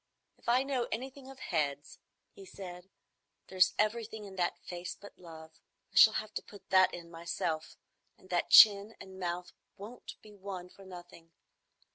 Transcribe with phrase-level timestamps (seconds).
[0.39, 1.99] "If I know anything of heads,"
[2.33, 2.89] he said,
[3.49, 5.51] "there's everything in that face but love.
[5.93, 7.77] I shall have to put that in myself;
[8.17, 11.33] and that chin and mouth won't be won for nothing.